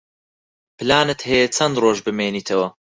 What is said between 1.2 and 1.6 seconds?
هەیە